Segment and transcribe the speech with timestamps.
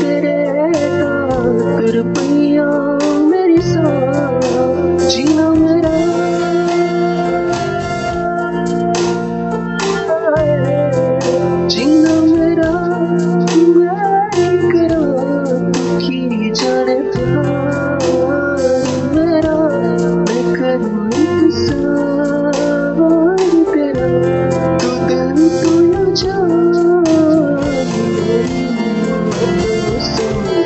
[0.00, 0.38] तेरे
[1.00, 2.68] ताक रुपया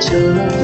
[0.08, 0.57] soon.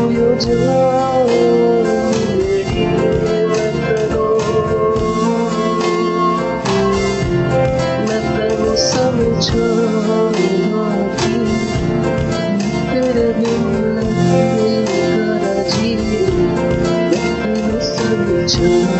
[0.07, 1.02] uyacak
[13.35, 13.47] Thank
[18.59, 18.92] you.